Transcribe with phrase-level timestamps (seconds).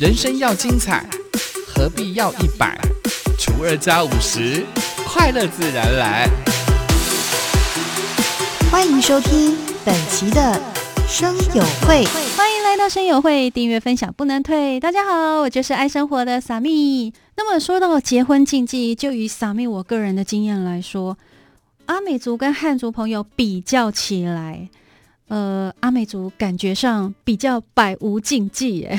[0.00, 1.06] 人生要精彩，
[1.68, 2.74] 何必要一百
[3.38, 4.64] 除二加五十？
[5.04, 6.26] 快乐自然来。
[8.70, 10.58] 欢迎收听本期的
[11.06, 12.06] 生友会。
[12.34, 14.80] 欢迎来到生友会，订阅分享不能退。
[14.80, 17.12] 大家好，我就是爱生活的萨蜜。
[17.36, 21.18] 那么说到结婚禁忌，就以萨蜜我个人的经验来说，
[21.84, 24.70] 阿美族跟汉族朋友比较起来，
[25.28, 28.98] 呃，阿美族感觉上比较百无禁忌耶。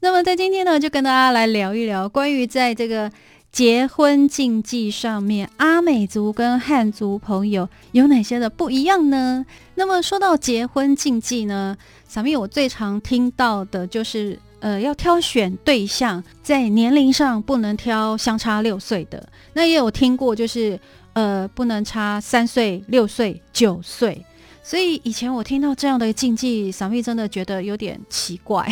[0.00, 3.10] 那么在今天呢，就跟大家来聊一聊关于在这个。
[3.50, 9.44] 结婚禁忌上面，阿美族跟汉族朋友有哪些的不一样呢？
[9.74, 11.74] 那么说到结婚禁忌呢，
[12.06, 19.26] 小蜜我最常听到的就是，呃，要挑选对象，在年龄上不能挑相差六岁的。
[19.54, 20.78] 那也有听过，就是
[21.14, 24.22] 呃，不能差三岁、六岁、九岁。
[24.62, 28.68] 所以以前我听到这样的禁忌，小蜜真的觉得有点奇怪，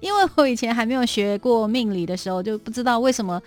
[0.00, 3.40] 因为我以前还没有学过命理的时候，就不知道为什么。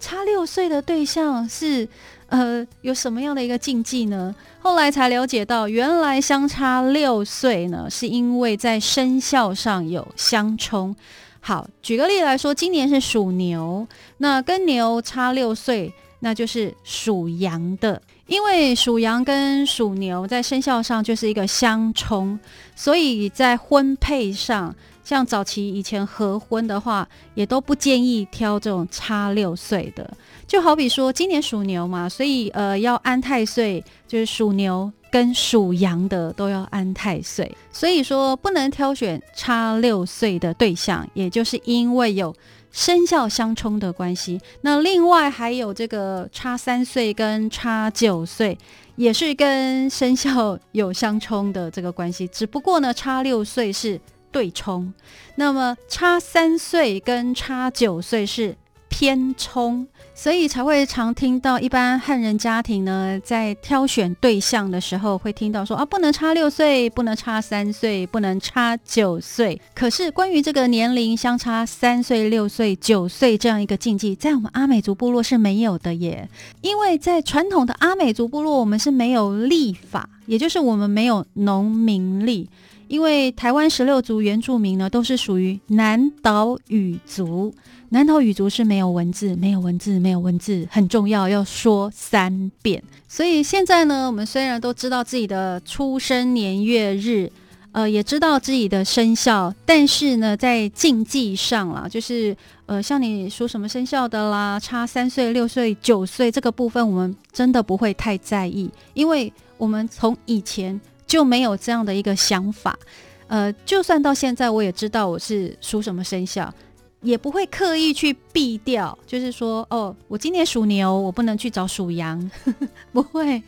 [0.00, 1.88] 差六岁的对象是
[2.28, 4.32] 呃有什么样的一个禁忌呢？
[4.60, 10.94] 后来才了解到，原来相差六岁呢，是因为在生肖上有相冲。
[11.40, 13.84] 好，举个例来说，今年是属牛，
[14.18, 18.00] 那跟牛差六岁，那就是属羊的。
[18.28, 22.38] 因为属羊跟属牛在生肖上就是一个相冲，
[22.76, 24.72] 所以在婚配上。
[25.08, 30.06] 像早期以前合婚的话，也都不建议挑这种差六岁的。
[30.46, 37.50] 就好比说今年属牛嘛，所以呃要安太岁，就是属牛跟属羊的都要安太岁。
[37.72, 42.36] 所以说不能挑选差六岁的对象，也就是因为有
[42.70, 44.38] 生肖相冲的关系。
[44.60, 48.58] 那另外还有这个差三岁跟差九岁，
[48.96, 52.28] 也是跟生肖有相冲的这个关系。
[52.28, 53.98] 只不过呢，差六岁是。
[54.30, 54.92] 对冲，
[55.36, 58.56] 那么差三岁跟差九岁是
[58.88, 69.60] 偏冲，所以才会常听到一般汉人家庭呢，在挑选对象的时候会听到说啊，不能差六岁，不能差三岁，不能差九岁。
[69.74, 76.28] 可是关于这个年龄相差三岁、六岁、九岁这样一个禁忌，在我们阿美族部落是没有的耶，
[76.62, 82.48] 因为在传统的阿美族部落，我们是没有立法，也就是我们没有农民历。
[82.88, 87.54] 因为台湾十六族原住民呢，都是属于南岛语族。
[87.90, 92.82] 南岛语族是没有文字，没有文字，没有文字，很重要，要说三遍。
[93.08, 97.30] 所以现在呢，我们虽然都知道自己的出生年月日，
[97.72, 110.78] 呃，也知道自己的生肖，但是呢，在禁忌上啦，就是呃，像你说什么生肖的啦，差三岁、六岁、九岁这个部分，我们真的不会太在意，因为我们从以前。
[111.08, 112.78] 就没有这样的一个想法，
[113.26, 116.52] 呃，就算到现在我也知道我是属什么生肖，
[117.00, 122.30] 也不会刻意去避掉，就是说，哦，我今年属牛，我不能去找属羊，
[122.92, 123.42] 不会，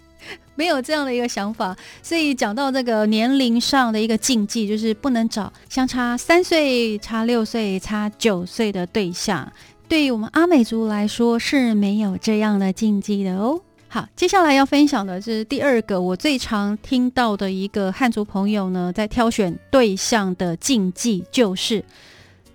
[0.54, 1.76] 没有这样的一个想法。
[2.02, 9.52] 所以讲到这个年龄上的一个禁忌，就是不能找相差三岁、差六岁、差九岁的对象。
[9.86, 13.60] 对于我们阿美族来说是没有这样的禁忌的哦。
[13.92, 21.84] 好，接下来要分享的是第二个我最常听到的一个汉族朋友呢，在挑选对象的禁忌，就是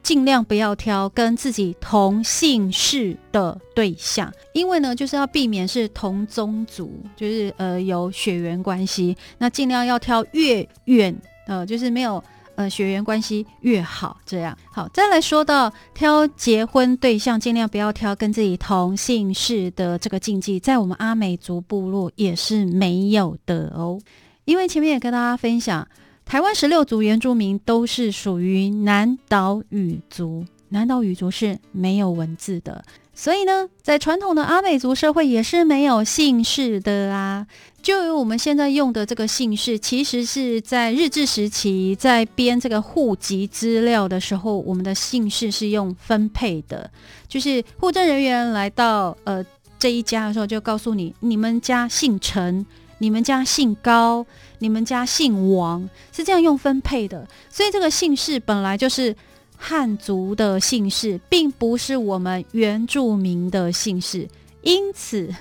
[0.02, 11.14] 尽量不要挑跟自己同姓氏的对象，因为呢，就是要避免是同宗族，就是呃有血缘关系，那尽量要挑越远，
[11.48, 12.24] 呃，就是没有。
[12.56, 14.88] 呃，血缘关系越好，这样好。
[14.94, 24.00] 再来说到挑结婚对象，尽量不要挑跟自己同姓氏的这个禁忌，在我们阿美族部落也是没有的哦。
[24.46, 25.88] 因为前面也跟大家分享，
[26.24, 32.84] 台湾十六族原住民都是属于南岛语族，南岛语族是没有文字的。
[33.16, 37.48] 所以呢，在传统的阿美族社会也是没有姓氏的啊。
[37.82, 46.90] 就有我们现在用的这个姓氏，其实是在日治时期在编这个户籍资料的时候，我们的姓氏是用分配的。
[47.28, 49.46] 就是户政人员来到呃
[49.80, 52.66] 这一家的时候，就告诉你，你们家姓陈，
[52.98, 54.26] 你们家姓高，
[54.60, 57.26] 你们家姓王，是这样用分配的。
[57.50, 59.16] 所以这个姓氏本来就是。
[59.58, 64.28] 汉族的姓氏并不是我们原住民的姓氏，
[64.62, 65.34] 因此，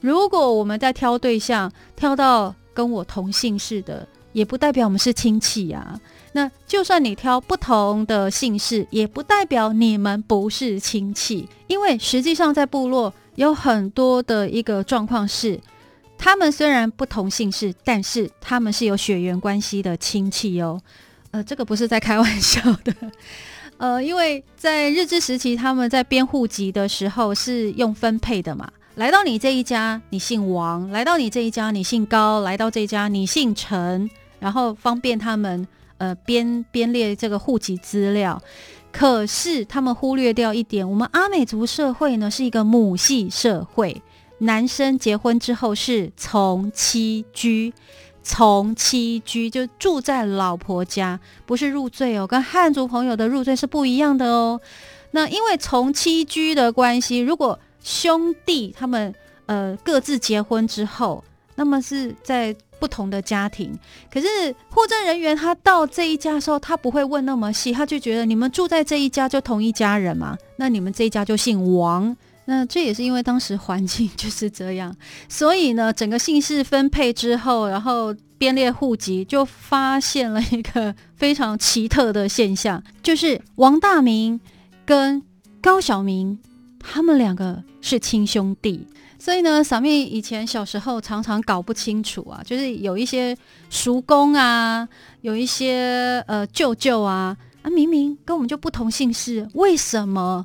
[0.00, 6.00] 如果我们在挑对象挑到跟我同姓氏的，也不代表我们是亲戚呀。
[6.32, 15.60] 那就算你挑不同的姓氏，也不代表你们不是亲戚，因为实际上在部落有很多的一个状况是，
[16.16, 20.80] 他们虽然不同姓氏，但是他们是有血缘关系的亲戚哦。
[21.32, 22.94] 呃，这个不是在开玩笑的。
[23.76, 28.70] 呃，因为在日治时期，他们在编户籍的时候是用分配的嘛。
[28.96, 34.10] 来到你这一家，你姓王；来到你这一家，你姓高；来到这一家，你姓陈。
[34.38, 35.66] 然后方便他们
[35.98, 38.42] 呃编编列这个户籍资料。
[38.92, 44.02] 可是他们忽略掉一点，我们阿美族社会呢是一个母系社会，
[44.38, 47.72] 男生结婚之后是从妻居。
[48.22, 54.60] 从妻居就住在老婆家，不是入赘哦，跟汉族朋友的入赘是不一样的哦。
[55.12, 59.12] 那因为从妻居的关系，如果兄弟他们
[59.46, 61.24] 呃各自结婚之后，
[61.56, 63.76] 那么是在不同的家庭。
[64.12, 64.26] 可是
[64.68, 72.16] 户政人员他到这一家的时候，他不会问那么细，他就觉得你们住在这一家就同一家人嘛，那你们这一家就姓王。
[72.50, 74.92] 那这也是因为当时环境 就是这样，
[75.28, 84.40] 所以呢，整个姓氏分配之后，然后编列户籍，就发现了一个非常奇特的现象，就是王大明
[84.84, 85.22] 跟
[85.60, 86.36] 高小明
[86.80, 88.84] 他们两个是亲兄弟。
[89.16, 93.36] 所以呢，小妹以前小时候常常搞不清楚啊，就是有一些
[93.68, 94.88] 叔公啊，
[95.20, 100.44] 有一些呃舅舅啊，啊明明跟我们就不同姓氏，为什么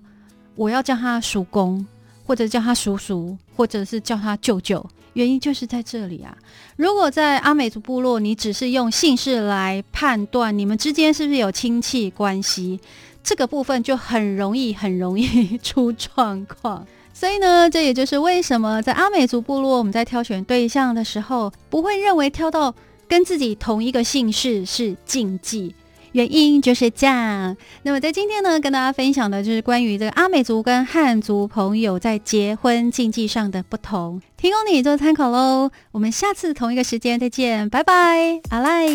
[0.55, 1.83] 我要叫他叔公？
[2.25, 6.35] 或者叫他叔叔，或者是叫他舅舅，原因就是在这里啊。
[6.75, 12.79] 如果在阿美族部落，你只是用姓氏来判断你们之间是不是有亲戚关系，
[13.23, 16.85] 这个部分就很容易、很容易出状况。
[17.13, 22.73] 所以呢，这也就是为什么在阿美族部落，我们在挑选对象的时候，不会认为挑到
[23.07, 25.73] 跟自己同一个姓氏是禁忌。
[26.15, 27.55] 原因就是这样。
[27.83, 35.69] 那么在今天呢，跟大家分享的就是关于这个阿美族跟汉族朋友在结婚禁忌上的不同，提供你做参考喽。
[35.91, 38.87] 我们下次同一个时间再见，拜拜，阿赖。